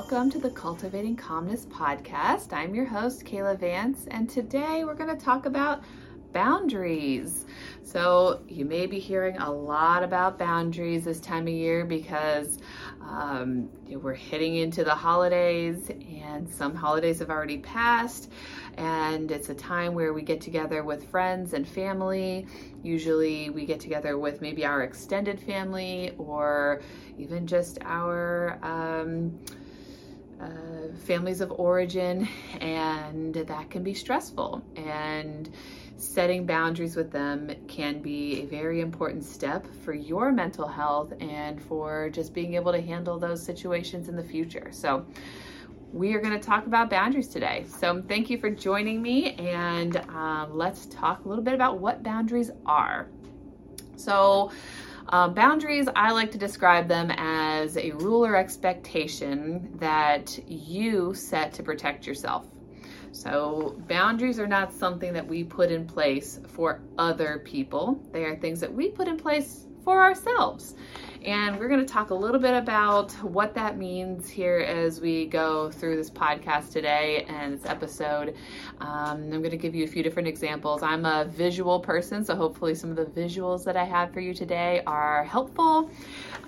[0.00, 2.54] welcome to the Cultivating Calmness podcast.
[2.54, 5.84] I'm your host, Kaela Vance, and today we're going to talk about
[6.32, 7.44] boundaries.
[7.82, 12.60] So, you may be hearing a lot about boundaries this time of year because
[13.02, 18.32] um, we're hitting into the holidays, and some holidays have already passed,
[18.78, 22.46] and it's a time where we get together with friends and family.
[22.82, 26.80] Usually, we get together with maybe our extended family or
[27.18, 28.58] even just our.
[28.62, 29.38] Um,
[30.40, 32.28] uh, families of origin,
[32.60, 34.62] and that can be stressful.
[34.76, 35.50] And
[35.96, 41.60] setting boundaries with them can be a very important step for your mental health and
[41.62, 44.68] for just being able to handle those situations in the future.
[44.72, 45.06] So,
[45.92, 47.66] we are going to talk about boundaries today.
[47.66, 52.02] So, thank you for joining me, and um, let's talk a little bit about what
[52.02, 53.08] boundaries are.
[53.96, 54.52] So,
[55.08, 61.52] um, boundaries, I like to describe them as a rule or expectation that you set
[61.54, 62.46] to protect yourself.
[63.12, 68.36] So, boundaries are not something that we put in place for other people, they are
[68.36, 70.76] things that we put in place for ourselves.
[71.24, 75.26] And we're going to talk a little bit about what that means here as we
[75.26, 78.36] go through this podcast today and this episode.
[78.80, 80.82] Um, I'm going to give you a few different examples.
[80.82, 84.32] I'm a visual person, so hopefully, some of the visuals that I have for you
[84.32, 85.90] today are helpful.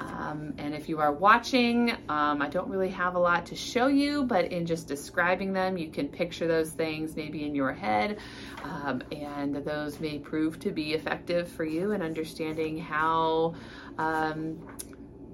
[0.01, 3.89] Um, and if you are watching, um, I don't really have a lot to show
[3.89, 8.19] you, but in just describing them, you can picture those things maybe in your head.
[8.65, 13.55] Um, and those may prove to be effective for you in understanding how
[13.99, 14.59] um,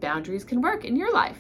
[0.01, 1.39] boundaries can work in your life.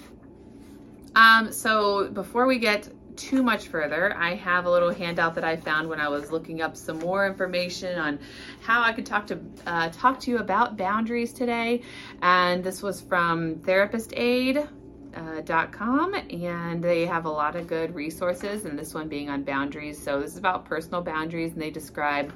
[1.15, 5.57] Um, so before we get too much further, I have a little handout that I
[5.57, 8.21] found when I was looking up some more information on
[8.61, 11.83] how I could talk to uh, talk to you about boundaries today.
[12.23, 18.79] And this was from therapistaid.com, uh, and they have a lot of good resources, and
[18.79, 20.01] this one being on boundaries.
[20.01, 22.33] So, this is about personal boundaries, and they describe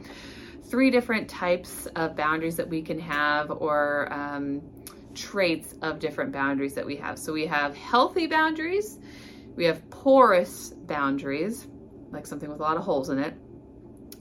[0.64, 4.60] three different types of boundaries that we can have or um,
[5.14, 7.18] traits of different boundaries that we have.
[7.18, 8.98] So we have healthy boundaries,
[9.56, 11.66] we have porous boundaries,
[12.10, 13.34] like something with a lot of holes in it,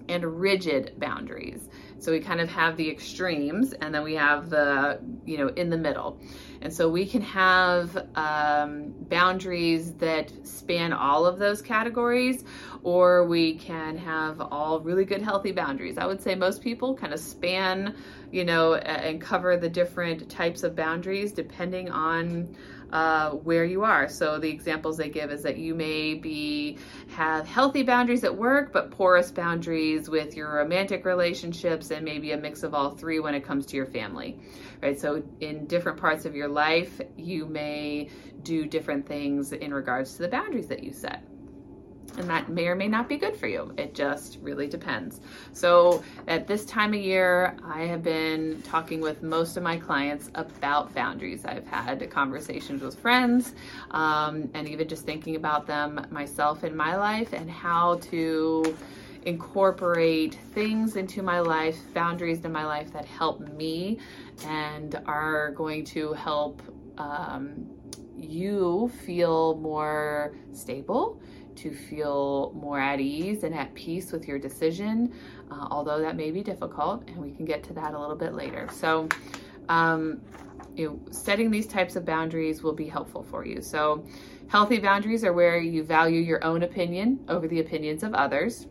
[0.09, 1.69] and rigid boundaries.
[1.99, 5.69] So we kind of have the extremes and then we have the, you know, in
[5.69, 6.19] the middle.
[6.61, 12.43] And so we can have um, boundaries that span all of those categories,
[12.83, 15.97] or we can have all really good, healthy boundaries.
[15.97, 17.95] I would say most people kind of span,
[18.31, 22.55] you know, and cover the different types of boundaries depending on
[22.91, 24.07] uh, where you are.
[24.07, 26.77] So the examples they give is that you may be
[27.09, 32.37] have healthy boundaries at work, but porous boundaries with your romantic relationships, and maybe a
[32.37, 34.39] mix of all three when it comes to your family.
[34.81, 34.99] Right.
[34.99, 38.09] So in different parts of your life, you may
[38.43, 41.23] do different things in regards to the boundaries that you set
[42.17, 43.73] and that may or may not be good for you.
[43.77, 45.21] It just really depends.
[45.53, 50.29] So, at this time of year, I have been talking with most of my clients
[50.35, 51.45] about boundaries.
[51.45, 53.53] I've had conversations with friends
[53.91, 58.75] um, and even just thinking about them myself in my life and how to
[59.23, 63.99] incorporate things into my life, boundaries in my life that help me
[64.45, 66.61] and are going to help
[66.97, 67.67] um,
[68.17, 71.21] you feel more stable
[71.57, 75.13] to feel more at ease and at peace with your decision,
[75.51, 78.33] uh, although that may be difficult, and we can get to that a little bit
[78.33, 78.67] later.
[78.71, 79.07] So,
[79.69, 80.21] um,
[80.75, 83.61] you know, setting these types of boundaries will be helpful for you.
[83.61, 84.05] So,
[84.47, 88.67] healthy boundaries are where you value your own opinion over the opinions of others.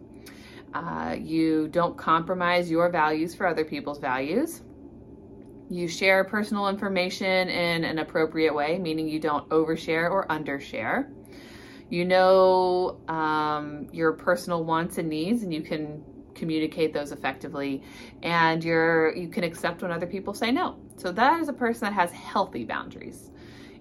[0.72, 4.62] Uh, you don't compromise your values for other people's values.
[5.68, 11.08] You share personal information in an appropriate way, meaning you don't overshare or undershare.
[11.90, 16.02] You know um, your personal wants and needs, and you can
[16.34, 17.82] communicate those effectively.
[18.22, 20.78] And you're you can accept when other people say no.
[20.96, 23.30] So that is a person that has healthy boundaries.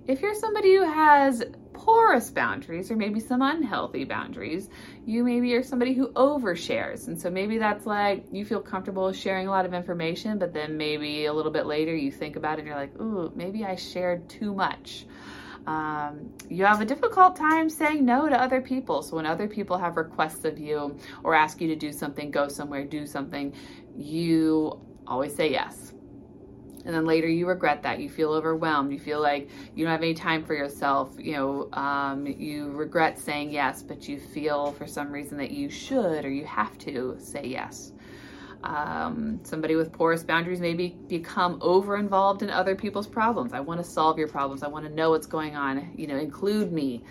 [0.07, 4.69] If you're somebody who has porous boundaries or maybe some unhealthy boundaries,
[5.05, 7.07] you maybe are somebody who overshares.
[7.07, 10.77] And so maybe that's like you feel comfortable sharing a lot of information, but then
[10.77, 13.75] maybe a little bit later you think about it and you're like, ooh, maybe I
[13.75, 15.05] shared too much.
[15.67, 19.01] Um, you have a difficult time saying no to other people.
[19.01, 22.47] So when other people have requests of you or ask you to do something, go
[22.47, 23.53] somewhere, do something,
[23.95, 25.93] you always say yes.
[26.85, 27.99] And then later you regret that.
[27.99, 28.91] You feel overwhelmed.
[28.91, 31.13] You feel like you don't have any time for yourself.
[31.17, 35.69] You know, um, you regret saying yes, but you feel for some reason that you
[35.69, 37.91] should or you have to say yes.
[38.63, 43.53] Um, somebody with porous boundaries maybe become over involved in other people's problems.
[43.53, 44.63] I want to solve your problems.
[44.63, 45.93] I want to know what's going on.
[45.95, 47.03] You know, include me.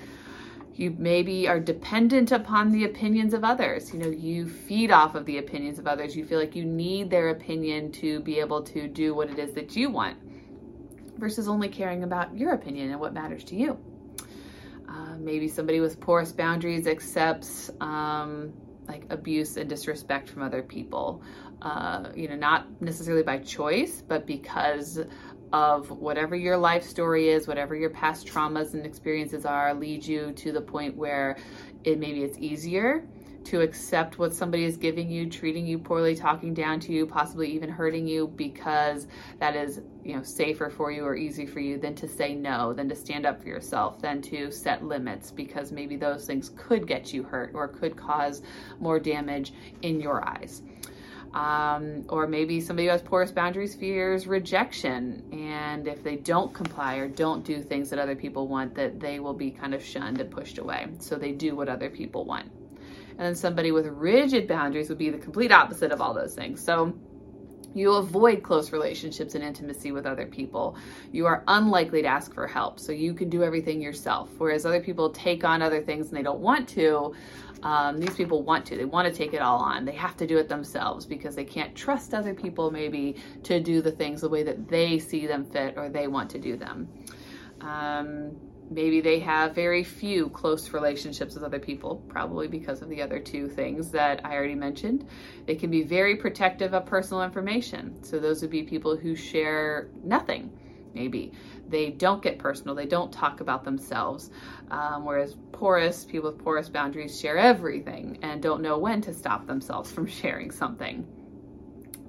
[0.79, 3.93] you maybe are dependent upon the opinions of others.
[3.93, 6.15] You know, you feed off of the opinions of others.
[6.17, 9.55] You feel like you need their opinion to be able to do what it is
[9.55, 10.17] that you want
[11.17, 13.77] versus only caring about your opinion and what matters to you.
[14.89, 18.53] Uh, maybe somebody with porous boundaries accepts um,
[18.89, 21.23] like abuse and disrespect from other people.
[21.63, 25.01] Uh, you know, not necessarily by choice, but because
[25.53, 30.33] of whatever your life story is, whatever your past traumas and experiences are, lead you
[30.33, 31.37] to the point where
[31.85, 33.07] it maybe it's easier
[33.49, 37.51] to accept what somebody is giving you, treating you poorly, talking down to you, possibly
[37.51, 39.07] even hurting you because
[39.39, 42.75] that is, you know, safer for you or easy for you than to say no,
[42.75, 46.87] than to stand up for yourself, than to set limits because maybe those things could
[46.87, 48.43] get you hurt or could cause
[48.81, 50.61] more damage in your eyes.
[51.33, 55.23] Um, or maybe somebody who has porous boundaries fears rejection.
[55.33, 59.21] And if they don't comply or don't do things that other people want, that they
[59.21, 60.89] will be kind of shunned and pushed away.
[60.99, 62.51] So they do what other people want.
[63.19, 66.65] And then somebody with rigid boundaries would be the complete opposite of all those things.
[66.65, 66.95] So
[67.75, 70.77] you avoid close relationships and intimacy with other people.
[71.13, 74.31] You are unlikely to ask for help, so you can do everything yourself.
[74.39, 77.15] Whereas other people take on other things and they don't want to,
[77.63, 78.77] um, these people want to.
[78.77, 79.85] They want to take it all on.
[79.85, 83.83] They have to do it themselves because they can't trust other people, maybe, to do
[83.83, 86.89] the things the way that they see them fit or they want to do them.
[87.61, 88.37] Um,
[88.71, 93.19] maybe they have very few close relationships with other people, probably because of the other
[93.19, 95.07] two things that I already mentioned.
[95.47, 98.03] They can be very protective of personal information.
[98.05, 100.51] So, those would be people who share nothing
[100.95, 101.33] maybe.
[101.69, 104.31] They don't get personal, they don't talk about themselves.
[104.71, 109.47] Um, whereas porous, people with porous boundaries share everything and don't know when to stop
[109.47, 111.07] themselves from sharing something.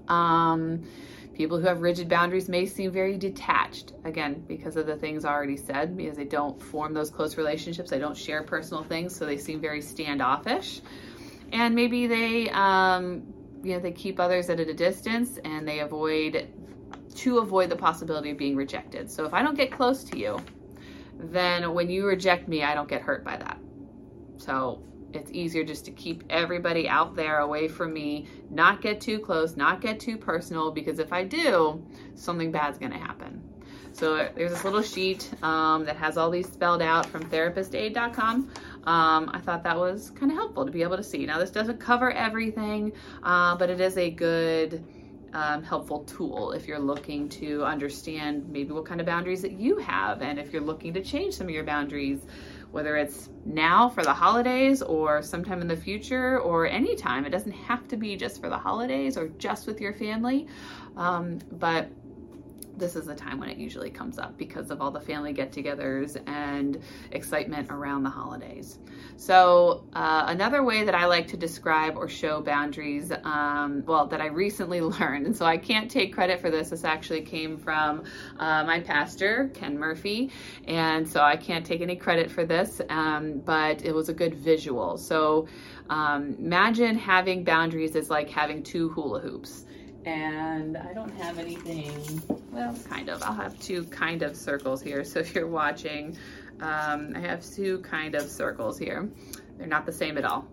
[0.07, 0.83] Um,
[1.39, 5.55] people who have rigid boundaries may seem very detached, again, because of the things already
[5.55, 9.37] said, because they don't form those close relationships, they don't share personal things, so they
[9.37, 10.81] seem very standoffish.
[11.53, 13.23] And maybe they, um,
[13.63, 16.49] you know, they keep others at a distance and they avoid
[17.15, 19.09] to avoid the possibility of being rejected.
[19.09, 20.41] So if I don't get close to you,
[21.17, 23.57] then when you reject me, I don't get hurt by that.
[24.35, 24.83] So
[25.13, 29.55] it's easier just to keep everybody out there away from me, not get too close,
[29.55, 31.83] not get too personal, because if I do,
[32.15, 33.41] something bad's to happen.
[33.91, 38.51] So there's this little sheet um, that has all these spelled out from therapistaid.com.
[38.85, 41.25] Um, I thought that was kind of helpful to be able to see.
[41.25, 42.93] Now, this doesn't cover everything,
[43.23, 44.83] uh, but it is a good
[45.33, 49.77] um, helpful tool if you're looking to understand maybe what kind of boundaries that you
[49.77, 52.21] have and if you're looking to change some of your boundaries
[52.71, 57.25] whether it's now for the holidays or sometime in the future or anytime.
[57.25, 60.47] It doesn't have to be just for the holidays or just with your family.
[60.95, 61.89] Um, but
[62.79, 65.51] this is the time when it usually comes up because of all the family get
[65.51, 66.81] togethers and
[67.11, 68.79] excitement around the holidays.
[69.17, 74.21] So, uh, another way that I like to describe or show boundaries, um, well, that
[74.21, 78.03] I recently learned, and so I can't take credit for this, this actually came from
[78.37, 80.31] uh, my pastor, Ken Murphy,
[80.65, 84.35] and so I can't take any credit for this, um, but it was a good
[84.35, 84.97] visual.
[84.97, 85.47] So,
[85.89, 89.65] um, imagine having boundaries is like having two hula hoops
[90.05, 93.21] and I don't have anything, well, kind of.
[93.23, 95.03] I'll have two kind of circles here.
[95.03, 96.17] So if you're watching,
[96.61, 99.09] um, I have two kind of circles here.
[99.57, 100.47] They're not the same at all.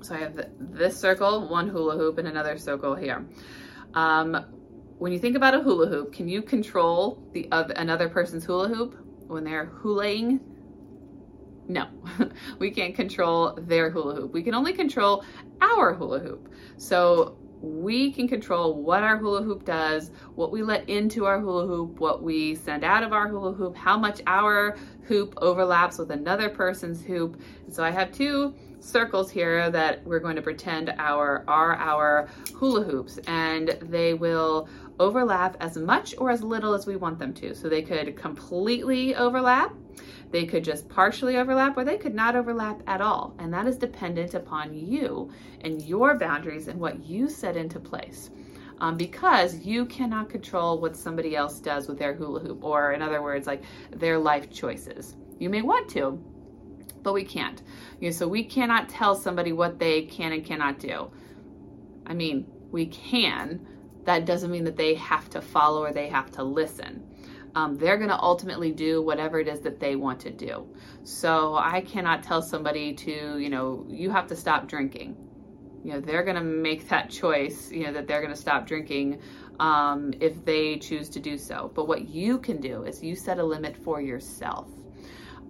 [0.00, 3.24] So I have this circle, one hula hoop, and another circle here.
[3.94, 4.44] Um,
[4.98, 8.68] when you think about a hula hoop, can you control the other, another person's hula
[8.68, 10.40] hoop when they're hulaing?
[11.68, 11.86] No,
[12.58, 14.32] we can't control their hula hoop.
[14.32, 15.24] We can only control
[15.60, 16.52] our hula hoop.
[16.76, 21.66] So we can control what our hula hoop does, what we let into our hula
[21.66, 26.10] hoop, what we send out of our hula hoop, how much our hoop overlaps with
[26.10, 27.40] another person's hoop.
[27.64, 32.28] And so I have two circles here that we're going to pretend our are our
[32.54, 37.32] hula hoops and they will overlap as much or as little as we want them
[37.34, 37.54] to.
[37.54, 39.72] So they could completely overlap
[40.32, 43.34] they could just partially overlap or they could not overlap at all.
[43.38, 48.30] And that is dependent upon you and your boundaries and what you set into place.
[48.80, 53.02] Um, because you cannot control what somebody else does with their hula hoop, or in
[53.02, 53.62] other words, like
[53.92, 55.14] their life choices.
[55.38, 56.18] You may want to,
[57.02, 57.62] but we can't.
[58.00, 61.12] You know, so we cannot tell somebody what they can and cannot do.
[62.06, 63.64] I mean, we can.
[64.04, 67.06] That doesn't mean that they have to follow or they have to listen
[67.54, 70.66] um, they're going to ultimately do whatever it is that they want to do.
[71.04, 75.16] So I cannot tell somebody to, you know, you have to stop drinking.
[75.84, 78.66] You know, they're going to make that choice, you know, that they're going to stop
[78.66, 79.20] drinking
[79.60, 81.70] um, if they choose to do so.
[81.74, 84.68] But what you can do is you set a limit for yourself.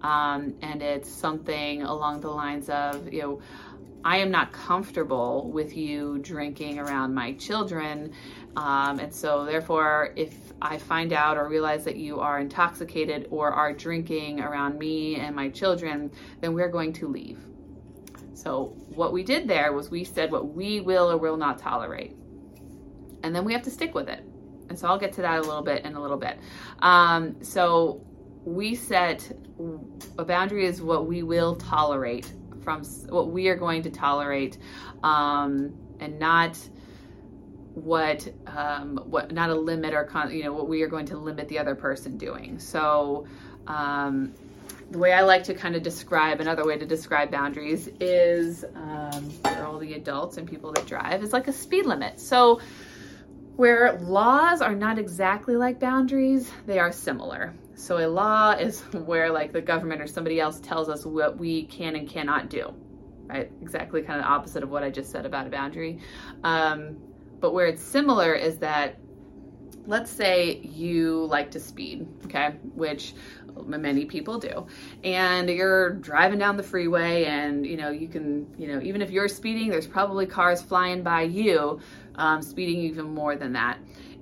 [0.01, 3.41] Um, and it's something along the lines of, you know,
[4.05, 8.11] I am not comfortable with you drinking around my children.
[8.57, 13.51] Um, and so, therefore, if I find out or realize that you are intoxicated or
[13.51, 17.39] are drinking around me and my children, then we're going to leave.
[18.33, 22.15] So, what we did there was we said what we will or will not tolerate.
[23.23, 24.23] And then we have to stick with it.
[24.69, 26.37] And so, I'll get to that a little bit in a little bit.
[26.79, 28.05] Um, so,
[28.43, 29.31] we set
[30.17, 32.31] a boundary is what we will tolerate
[32.63, 34.57] from what we are going to tolerate
[35.03, 36.57] um, and not
[37.73, 41.17] what um, what not a limit or con- you know what we are going to
[41.17, 42.59] limit the other person doing.
[42.59, 43.27] So
[43.67, 44.33] um,
[44.91, 49.29] the way I like to kind of describe another way to describe boundaries is um,
[49.29, 52.19] for all the adults and people that drive is like a speed limit.
[52.19, 52.61] So
[53.55, 59.31] where laws are not exactly like boundaries they are similar so a law is where
[59.31, 62.73] like the government or somebody else tells us what we can and cannot do,
[63.25, 63.51] right?
[63.61, 65.99] Exactly kind of opposite of what I just said about a boundary.
[66.43, 66.97] Um,
[67.39, 68.97] but where it's similar is that
[69.85, 73.13] let's say you like to speed, okay, which
[73.65, 74.65] many people do,
[75.03, 79.11] and you're driving down the freeway, and you know you can, you know, even if
[79.11, 81.79] you're speeding, there's probably cars flying by you,
[82.15, 83.77] um, speeding even more than that.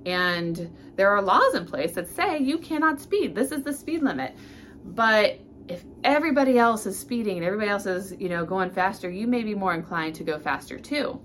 [0.05, 3.35] And there are laws in place that say you cannot speed.
[3.35, 4.35] This is the speed limit.
[4.83, 9.27] But if everybody else is speeding and everybody else is, you know, going faster, you
[9.27, 11.21] may be more inclined to go faster too.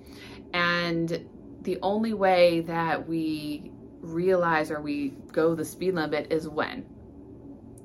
[0.53, 1.27] And
[1.63, 6.87] the only way that we realize or we go the speed limit is when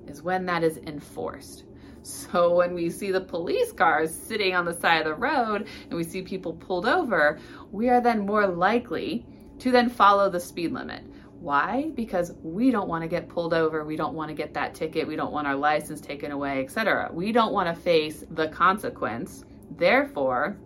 [0.07, 1.63] is when that is enforced.
[2.03, 5.93] So when we see the police cars sitting on the side of the road and
[5.93, 7.39] we see people pulled over,
[7.71, 9.25] we are then more likely
[9.61, 11.03] to then follow the speed limit.
[11.39, 11.91] Why?
[11.93, 15.07] Because we don't want to get pulled over, we don't want to get that ticket,
[15.07, 17.11] we don't want our license taken away, etc.
[17.13, 19.45] We don't want to face the consequence.
[19.77, 20.57] Therefore,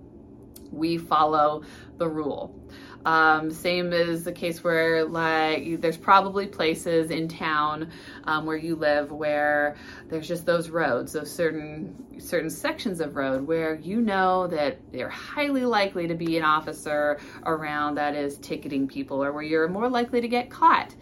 [0.72, 1.64] we follow
[1.98, 2.58] the rule.
[3.06, 7.92] Um, same is the case where like there's probably places in town
[8.24, 9.76] um, where you live where
[10.10, 15.10] there's just those roads, those certain certain sections of road where you know that they're
[15.10, 19.88] highly likely to be an officer around that is ticketing people, or where you're more
[19.90, 20.96] likely to get caught,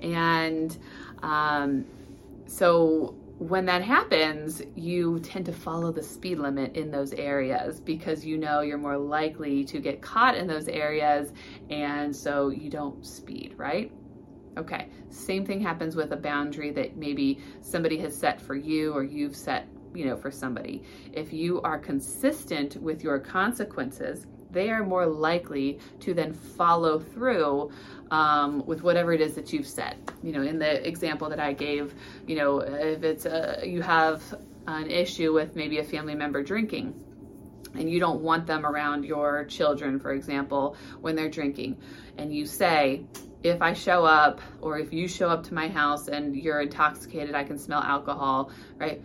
[0.00, 0.78] and
[1.22, 1.84] um,
[2.46, 8.24] so when that happens, you tend to follow the speed limit in those areas because
[8.24, 11.32] you know you're more likely to get caught in those areas
[11.70, 13.92] and so you don't speed, right?
[14.56, 19.04] Okay, same thing happens with a boundary that maybe somebody has set for you or
[19.04, 20.82] you've set, you know, for somebody.
[21.12, 27.70] If you are consistent with your consequences, they are more likely to then follow through
[28.10, 29.96] um, with whatever it is that you've set.
[30.22, 31.94] You know, in the example that I gave,
[32.26, 34.22] you know, if it's a, you have
[34.66, 37.04] an issue with maybe a family member drinking
[37.74, 41.76] and you don't want them around your children, for example, when they're drinking,
[42.16, 43.04] and you say,
[43.42, 47.34] if I show up or if you show up to my house and you're intoxicated,
[47.34, 49.02] I can smell alcohol, right?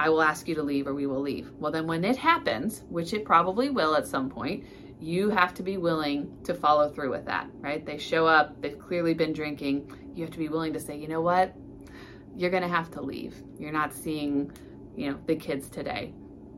[0.00, 1.50] I will ask you to leave or we will leave.
[1.58, 4.64] Well, then when it happens, which it probably will at some point,
[5.00, 7.84] you have to be willing to follow through with that, right?
[7.84, 9.92] They show up, they've clearly been drinking.
[10.14, 11.54] You have to be willing to say, you know what?
[12.36, 13.42] You're going to have to leave.
[13.58, 14.52] You're not seeing,
[14.96, 16.12] you know, the kids today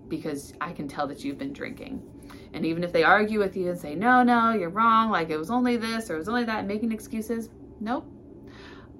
[0.08, 2.02] because I can tell that you've been drinking.
[2.52, 5.38] And even if they argue with you and say, no, no, you're wrong, like it
[5.38, 7.48] was only this or it was only that, making excuses,
[7.80, 8.06] nope.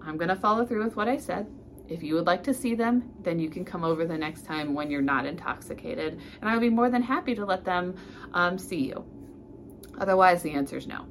[0.02, 1.46] I'm going to follow through with what I said.
[1.90, 4.74] If you would like to see them, then you can come over the next time
[4.74, 6.20] when you're not intoxicated.
[6.40, 7.96] And I would be more than happy to let them
[8.32, 9.04] um, see you.
[9.98, 11.04] Otherwise, the answer is no.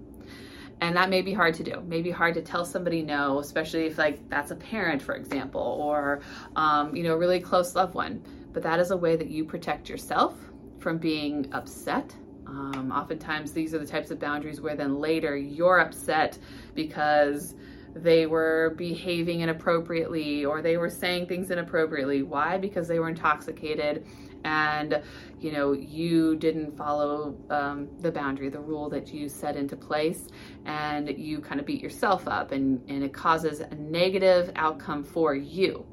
[0.81, 1.83] And that may be hard to do.
[1.85, 6.21] Maybe hard to tell somebody no, especially if like that's a parent, for example, or
[6.55, 8.23] um, you know, a really close loved one.
[8.53, 10.35] But that is a way that you protect yourself
[10.79, 12.15] from being upset.
[12.47, 16.39] Um, oftentimes, these are the types of boundaries where then later you're upset
[16.73, 17.53] because
[17.95, 22.23] they were behaving inappropriately or they were saying things inappropriately.
[22.23, 22.57] Why?
[22.57, 24.05] Because they were intoxicated
[24.43, 25.01] and
[25.39, 30.27] you know you didn't follow um, the boundary the rule that you set into place
[30.65, 35.35] and you kind of beat yourself up and, and it causes a negative outcome for
[35.35, 35.85] you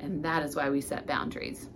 [0.00, 1.68] and that is why we set boundaries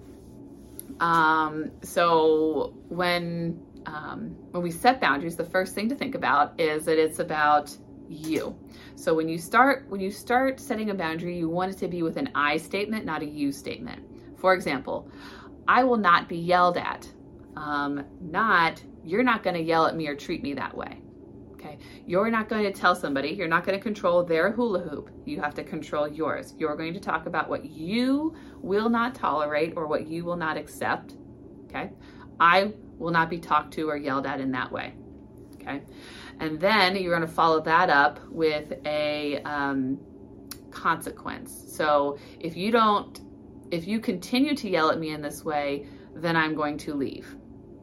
[1.01, 6.85] um, so when um, when we set boundaries the first thing to think about is
[6.85, 7.77] that it's about
[8.13, 8.57] you.
[8.95, 12.03] So when you start when you start setting a boundary, you want it to be
[12.03, 14.03] with an I statement, not a you statement.
[14.39, 15.11] For example,
[15.67, 17.09] I will not be yelled at.
[17.57, 21.01] Um, not you're not going to yell at me or treat me that way.
[21.53, 25.11] Okay, you're not going to tell somebody, you're not going to control their hula hoop.
[25.25, 26.55] You have to control yours.
[26.59, 30.57] You're going to talk about what you will not tolerate or what you will not
[30.57, 31.15] accept.
[31.67, 31.91] Okay,
[32.41, 34.95] I will not be talked to or yelled at in that way.
[35.55, 35.83] Okay,
[36.43, 39.97] and then you're going to follow that up with a um,
[40.73, 41.67] consequence.
[41.69, 43.21] So if you don't,
[43.71, 47.37] if you continue to yell at me in this way, then I'm going to leave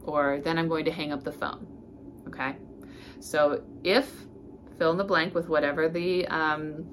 [0.04, 1.66] or then I'm going to hang up the phone.
[2.28, 2.58] Okay.
[3.22, 4.12] So if
[4.78, 6.86] fill in the blank with whatever the um,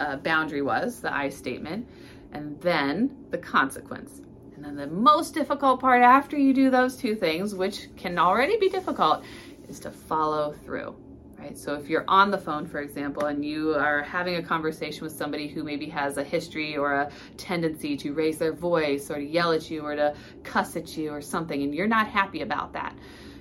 [0.00, 1.86] uh, boundary was, the I statement,
[2.32, 4.22] and then the consequence.
[4.58, 8.56] And then the most difficult part after you do those two things, which can already
[8.56, 9.22] be difficult,
[9.68, 10.96] is to follow through.
[11.38, 11.56] Right?
[11.56, 15.12] So if you're on the phone, for example, and you are having a conversation with
[15.12, 19.24] somebody who maybe has a history or a tendency to raise their voice or to
[19.24, 22.72] yell at you or to cuss at you or something, and you're not happy about
[22.72, 22.98] that,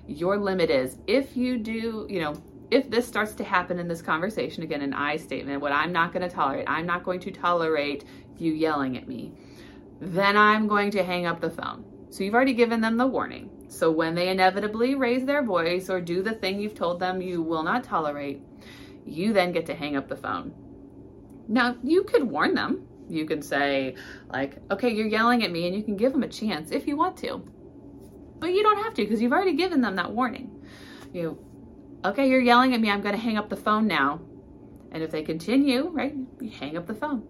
[0.08, 2.36] your limit is if you do, you know,
[2.70, 6.14] if this starts to happen in this conversation, again, an I statement, what I'm not
[6.14, 8.06] going to tolerate, I'm not going to tolerate
[8.38, 9.34] you yelling at me,
[10.00, 11.84] then I'm going to hang up the phone.
[12.10, 13.50] So you've already given them the warning.
[13.68, 17.42] So when they inevitably raise their voice or do the thing you've told them you
[17.42, 18.42] will not tolerate,
[19.06, 20.54] you then get to hang up the phone.
[21.48, 22.88] Now, you could warn them.
[23.10, 23.96] You could say,
[24.30, 26.98] like, okay, you're yelling at me, and you can give them a chance if you
[26.98, 27.42] want to.
[28.40, 30.66] But you don't have to because you've already given them that warning.
[31.14, 31.38] You,
[32.04, 34.20] okay, you're yelling at me, I'm going to hang up the phone now.
[34.92, 37.24] And if they continue, right, you hang up the phone.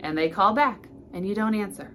[0.00, 1.94] And they call back and you don't answer.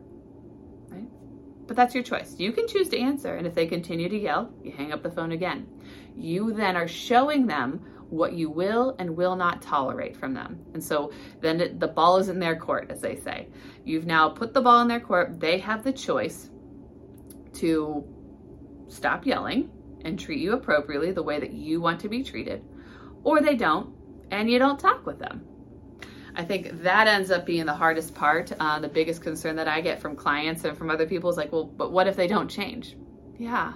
[1.67, 2.35] But that's your choice.
[2.37, 3.35] You can choose to answer.
[3.35, 5.67] And if they continue to yell, you hang up the phone again.
[6.15, 10.59] You then are showing them what you will and will not tolerate from them.
[10.73, 13.47] And so then the ball is in their court, as they say.
[13.83, 15.39] You've now put the ball in their court.
[15.39, 16.51] They have the choice
[17.53, 18.05] to
[18.87, 19.71] stop yelling
[20.03, 22.63] and treat you appropriately the way that you want to be treated,
[23.23, 23.95] or they don't,
[24.29, 25.43] and you don't talk with them.
[26.35, 28.51] I think that ends up being the hardest part.
[28.59, 31.51] Uh, the biggest concern that I get from clients and from other people is like,
[31.51, 32.97] well, but what if they don't change?
[33.37, 33.73] Yeah.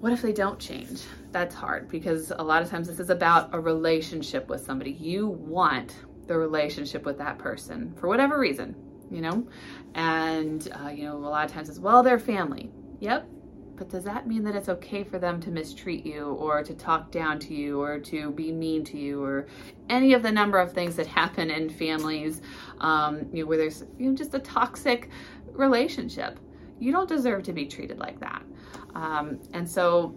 [0.00, 1.02] What if they don't change?
[1.32, 4.92] That's hard because a lot of times this is about a relationship with somebody.
[4.92, 5.94] You want
[6.26, 8.74] the relationship with that person for whatever reason,
[9.10, 9.46] you know?
[9.94, 12.70] And, uh, you know, a lot of times it's, well, they're family.
[13.00, 13.28] Yep,
[13.76, 17.10] but does that mean that it's okay for them to mistreat you or to talk
[17.10, 19.46] down to you or to be mean to you or
[19.88, 22.40] any of the number of things that happen in families
[22.78, 25.10] um, you know, where there's you know, just a toxic
[25.52, 26.38] relationship?
[26.78, 28.42] You don't deserve to be treated like that.
[28.94, 30.14] Um, and so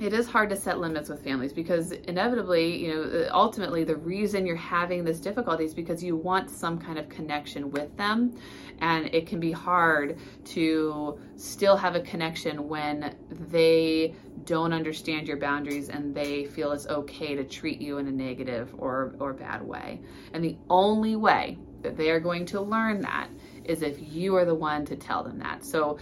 [0.00, 3.96] it is hard to set limits with families because inevitably, you know, uh, ultimately the
[3.96, 8.36] reason you're having this difficulty is because you want some kind of connection with them.
[8.80, 15.36] And it can be hard to still have a connection when they don't understand your
[15.36, 19.62] boundaries and they feel it's okay to treat you in a negative or, or bad
[19.62, 20.00] way.
[20.32, 23.28] And the only way that they are going to learn that
[23.64, 25.64] is if you are the one to tell them that.
[25.64, 25.98] So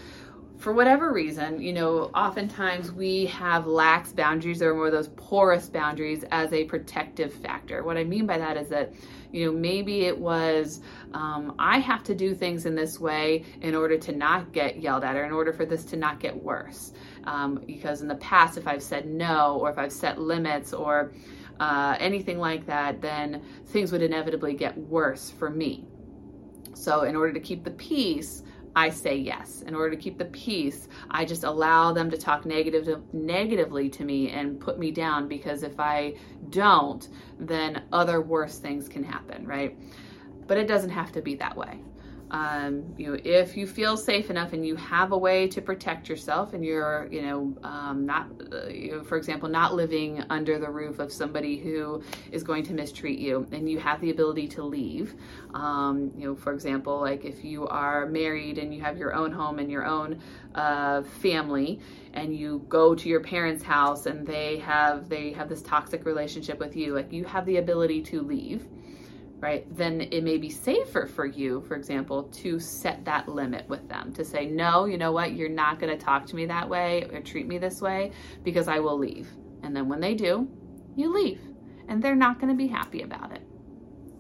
[0.63, 6.25] for whatever reason, you know, oftentimes we have lax boundaries or more those porous boundaries
[6.31, 7.83] as a protective factor.
[7.83, 8.93] What I mean by that is that,
[9.33, 10.81] you know, maybe it was
[11.15, 15.03] um, I have to do things in this way in order to not get yelled
[15.03, 16.93] at or in order for this to not get worse.
[17.25, 21.13] Um, because in the past, if I've said no or if I've set limits or
[21.59, 25.87] uh, anything like that, then things would inevitably get worse for me.
[26.75, 28.43] So, in order to keep the peace,
[28.75, 29.63] I say yes.
[29.67, 34.05] In order to keep the peace, I just allow them to talk negative negatively to
[34.05, 36.15] me and put me down because if I
[36.51, 37.07] don't,
[37.39, 39.77] then other worse things can happen, right?
[40.47, 41.81] But it doesn't have to be that way.
[42.33, 46.09] Um, you know, if you feel safe enough and you have a way to protect
[46.09, 50.59] yourself, and you're, you know, um, not, uh, you know, for example, not living under
[50.59, 54.49] the roof of somebody who is going to mistreat you, and you have the ability
[54.49, 55.15] to leave.
[55.53, 59.31] Um, you know, for example, like if you are married and you have your own
[59.31, 60.19] home and your own
[60.55, 61.81] uh, family,
[62.15, 66.59] and you go to your parents' house and they have they have this toxic relationship
[66.59, 68.67] with you, like you have the ability to leave
[69.43, 73.89] right, then it may be safer for you, for example, to set that limit with
[73.89, 76.69] them to say, no, you know what, you're not going to talk to me that
[76.69, 78.13] way or treat me this way
[78.45, 79.29] because I will leave.
[79.65, 80.49] And then when they do,
[80.95, 81.41] you leave
[81.89, 83.43] and they're not going to be happy about it.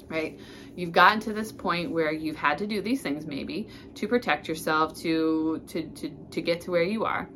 [0.08, 0.40] Right?
[0.74, 4.48] You've gotten to this point where you've had to do these things maybe to protect
[4.48, 7.30] yourself to to to to get to where you are.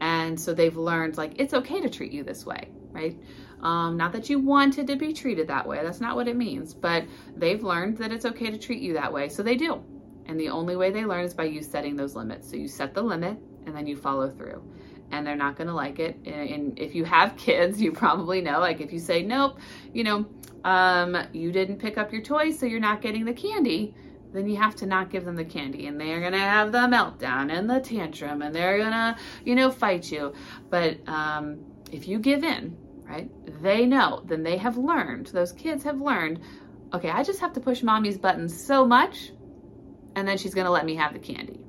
[0.00, 3.18] And so they've learned like it's okay to treat you this way, right?
[3.62, 6.74] Um, not that you wanted to be treated that way, that's not what it means,
[6.74, 7.04] but
[7.36, 9.82] they've learned that it's okay to treat you that way, so they do.
[10.26, 12.50] And the only way they learn is by you setting those limits.
[12.50, 14.62] So you set the limit and then you follow through.
[15.10, 16.16] and they're not going to like it.
[16.24, 19.58] And if you have kids, you probably know, like if you say, nope,
[19.92, 20.26] you know,
[20.64, 23.94] um, you didn't pick up your toys, so you're not getting the candy,
[24.32, 26.78] then you have to not give them the candy and they're going to have the
[26.78, 30.32] meltdown and the tantrum and they're going to, you know, fight you.
[30.70, 31.58] But um,
[31.90, 32.76] if you give in,
[33.12, 36.40] right, they know, then they have learned, those kids have learned,
[36.94, 39.32] okay, I just have to push mommy's button so much
[40.16, 41.60] and then she's to let me have the candy.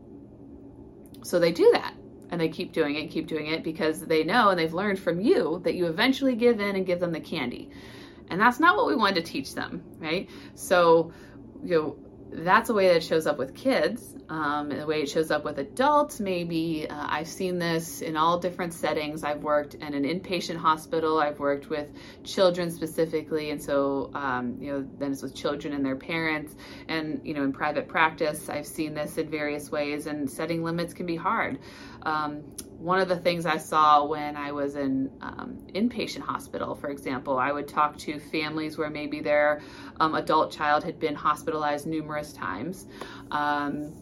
[1.23, 1.93] So they do that
[2.29, 5.19] and they keep doing it, keep doing it because they know and they've learned from
[5.19, 7.69] you that you eventually give in and give them the candy.
[8.29, 10.29] And that's not what we wanted to teach them, right?
[10.55, 11.13] So,
[11.61, 11.97] you know,
[12.35, 14.15] that's a way that shows up with kids.
[14.29, 18.39] Um, the way it shows up with adults, maybe uh, I've seen this in all
[18.39, 19.23] different settings.
[19.23, 21.19] I've worked in an inpatient hospital.
[21.19, 21.87] I've worked with
[22.23, 26.55] children specifically, and so um, you know, then it's with children and their parents.
[26.87, 30.07] And you know, in private practice, I've seen this in various ways.
[30.07, 31.59] And setting limits can be hard.
[32.03, 32.43] Um,
[32.83, 37.39] one of the things I saw when I was in um, inpatient hospital, for example,
[37.39, 39.61] I would talk to families where maybe their
[40.01, 42.87] um, adult child had been hospitalized numerous times.
[43.31, 43.93] Um,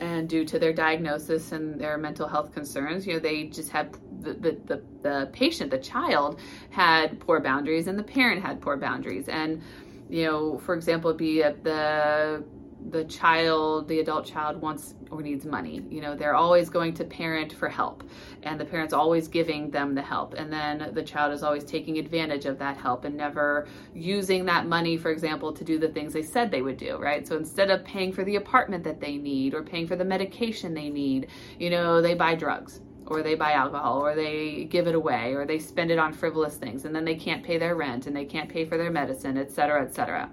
[0.00, 3.92] and due to their diagnosis and their mental health concerns, you know, they just had
[4.22, 8.78] the, the, the, the patient, the child, had poor boundaries and the parent had poor
[8.78, 9.28] boundaries.
[9.28, 9.60] And,
[10.08, 12.42] you know, for example, be at the
[12.88, 15.82] the child, the adult child wants or needs money.
[15.90, 18.04] You know, they're always going to parent for help,
[18.42, 20.34] and the parent's always giving them the help.
[20.34, 24.66] And then the child is always taking advantage of that help and never using that
[24.66, 27.26] money, for example, to do the things they said they would do, right?
[27.26, 30.74] So instead of paying for the apartment that they need or paying for the medication
[30.74, 34.94] they need, you know, they buy drugs or they buy alcohol or they give it
[34.94, 38.06] away or they spend it on frivolous things and then they can't pay their rent
[38.06, 40.30] and they can't pay for their medicine, et cetera, et cetera.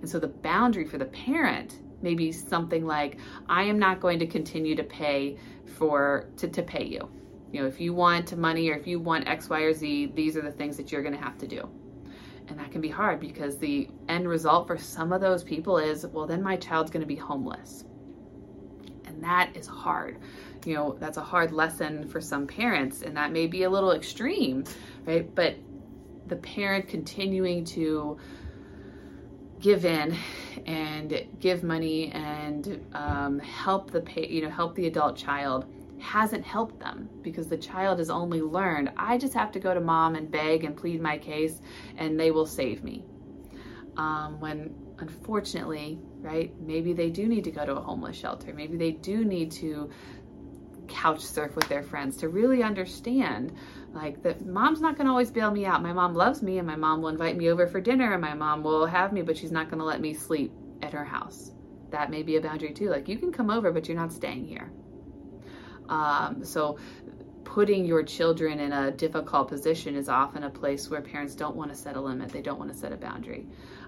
[0.00, 4.26] And so the boundary for the parent maybe something like i am not going to
[4.26, 5.36] continue to pay
[5.74, 7.08] for to, to pay you.
[7.52, 10.36] You know if you want money or if you want x y or z these
[10.36, 11.68] are the things that you're going to have to do.
[12.48, 16.06] And that can be hard because the end result for some of those people is
[16.06, 17.84] well then my child's going to be homeless.
[19.04, 20.18] And that is hard.
[20.64, 23.92] You know that's a hard lesson for some parents and that may be a little
[23.92, 24.64] extreme
[25.06, 25.32] right?
[25.34, 25.56] But
[26.26, 28.16] the parent continuing to
[29.64, 30.14] give in
[30.66, 35.64] and give money and um, help the you know help the adult child
[35.98, 39.80] hasn't helped them because the child has only learned I just have to go to
[39.80, 41.62] mom and beg and plead my case
[41.96, 43.06] and they will save me.
[43.96, 48.52] Um, when unfortunately, right, maybe they do need to go to a homeless shelter.
[48.52, 49.88] Maybe they do need to
[50.88, 53.56] couch surf with their friends to really understand
[53.94, 55.82] like that mom's not going to always bail me out.
[55.82, 58.34] My mom loves me and my mom will invite me over for dinner and my
[58.34, 60.52] mom will have me but she's not going to let me sleep
[60.82, 61.52] at her house.
[61.90, 62.90] That may be a boundary too.
[62.90, 64.72] Like you can come over but you're not staying here.
[65.88, 66.78] Um, so
[67.44, 71.70] putting your children in a difficult position is often a place where parents don't want
[71.70, 72.30] to set a limit.
[72.30, 73.46] They don't want to set a boundary.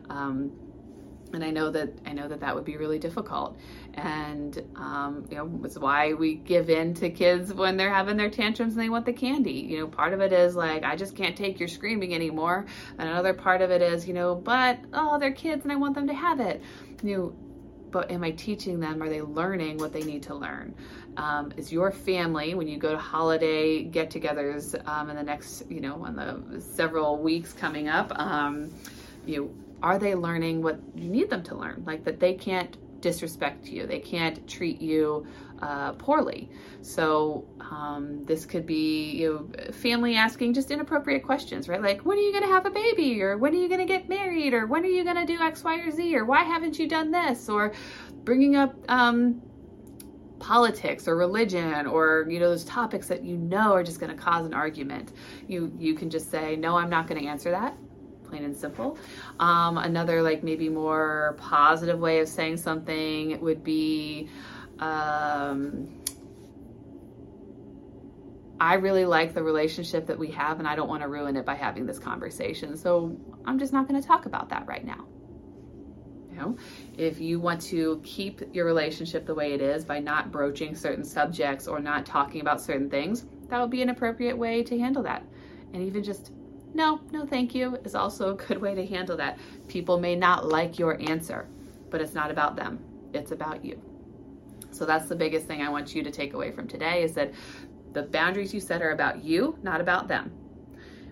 [0.08, 0.52] Um,
[1.32, 3.58] and I know that I know that that would be really difficult,
[3.96, 8.30] and um, you know it's why we give in to kids when they're having their
[8.30, 9.52] tantrums and they want the candy.
[9.52, 12.66] You know, part of it is like I just can't take your screaming anymore,
[12.98, 15.94] and another part of it is you know, but oh they're kids and I want
[15.94, 16.62] them to have it.
[17.02, 17.36] You know,
[17.90, 19.02] but am I teaching them?
[19.02, 20.74] Are they learning what they need to learn?
[21.16, 25.80] Um, is your family when you go to holiday get-togethers um, in the next you
[25.80, 28.12] know in the several weeks coming up?
[28.18, 28.70] Um,
[29.24, 29.50] you know
[29.82, 31.82] are they learning what you need them to learn?
[31.86, 35.26] Like that they can't disrespect you, they can't treat you
[35.62, 36.50] uh, poorly.
[36.82, 41.82] So um, this could be you know, family asking just inappropriate questions, right?
[41.82, 43.22] Like, when are you going to have a baby?
[43.22, 44.54] Or when are you going to get married?
[44.54, 46.16] Or when are you going to do X, Y, or Z?
[46.16, 47.48] Or why haven't you done this?
[47.48, 47.72] Or
[48.24, 49.40] bringing up um,
[50.38, 54.22] politics or religion or you know those topics that you know are just going to
[54.22, 55.12] cause an argument
[55.48, 57.74] you you can just say no i'm not going to answer that
[58.28, 58.98] plain and simple.
[59.40, 64.28] Um, another, like maybe more positive way of saying something would be,
[64.78, 65.88] um,
[68.58, 71.44] I really like the relationship that we have, and I don't want to ruin it
[71.44, 72.76] by having this conversation.
[72.76, 75.06] So I'm just not going to talk about that right now.
[76.30, 76.56] You know,
[76.98, 81.04] if you want to keep your relationship the way it is by not broaching certain
[81.04, 85.02] subjects or not talking about certain things, that would be an appropriate way to handle
[85.02, 85.24] that.
[85.72, 86.32] And even just
[86.76, 89.38] no, no thank you is also a good way to handle that.
[89.66, 91.48] People may not like your answer,
[91.90, 92.78] but it's not about them.
[93.14, 93.80] It's about you.
[94.70, 97.32] So that's the biggest thing I want you to take away from today is that
[97.94, 100.30] the boundaries you set are about you, not about them.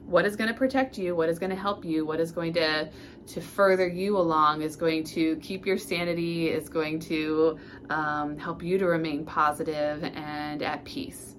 [0.05, 2.53] What is going to protect you, what is going to help you, what is going
[2.55, 2.91] to
[3.27, 8.63] to further you along is going to keep your sanity, is going to um, help
[8.63, 11.34] you to remain positive and at peace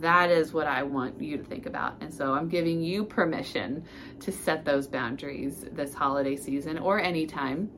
[0.00, 2.00] That is what I want you to think about.
[2.00, 3.84] And so I'm giving you permission
[4.20, 7.70] to set those boundaries this holiday season or anytime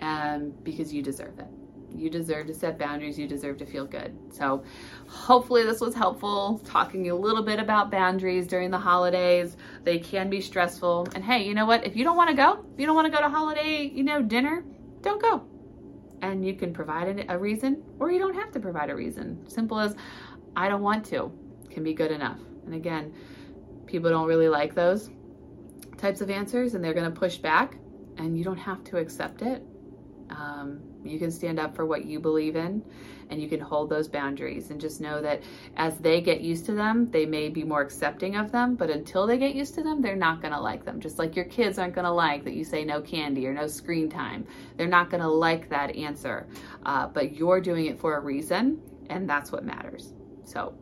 [0.00, 1.46] um, because you deserve it.
[1.94, 3.18] You deserve to set boundaries.
[3.18, 4.14] You deserve to feel good.
[4.30, 4.64] So,
[5.08, 6.60] hopefully, this was helpful.
[6.64, 9.56] Talking a little bit about boundaries during the holidays.
[9.84, 11.08] They can be stressful.
[11.14, 11.86] And hey, you know what?
[11.86, 14.02] If you don't want to go, if you don't want to go to holiday, you
[14.02, 14.64] know, dinner,
[15.00, 15.44] don't go.
[16.22, 19.48] And you can provide a reason, or you don't have to provide a reason.
[19.48, 19.94] Simple as,
[20.56, 21.30] I don't want to,
[21.76, 22.38] can be good enough.
[22.64, 23.12] And again,
[23.84, 25.10] people don't really like those
[25.98, 27.76] types of answers, and they're going to push back,
[28.16, 29.62] and you don't have to accept it.
[30.30, 32.82] Um, you can stand up for what you believe in
[33.28, 35.42] and you can hold those boundaries and just know that
[35.76, 39.26] as they get used to them, they may be more accepting of them, but until
[39.26, 41.00] they get used to them, they're not going to like them.
[41.00, 43.66] Just like your kids aren't going to like that you say no candy or no
[43.66, 44.46] screen time.
[44.76, 46.48] They're not going to like that answer.
[46.84, 50.12] Uh, but you're doing it for a reason, and that's what matters.
[50.44, 50.74] So,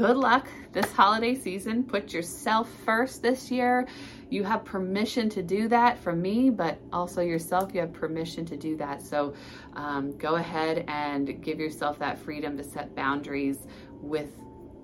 [0.00, 1.84] good luck this holiday season.
[1.84, 3.86] Put yourself first this year.
[4.30, 8.56] You have permission to do that from me, but also yourself, you have permission to
[8.56, 9.02] do that.
[9.02, 9.34] So
[9.74, 13.66] um, go ahead and give yourself that freedom to set boundaries
[14.00, 14.30] with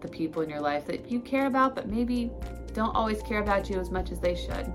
[0.03, 2.31] the people in your life that you care about, but maybe
[2.75, 4.71] don't always care about you as much as they should.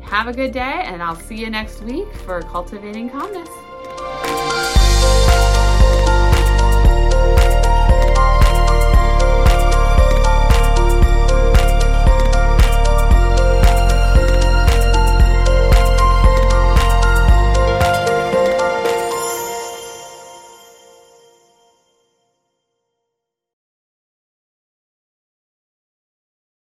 [0.00, 4.47] Have a good day, and I'll see you next week for Cultivating Calmness.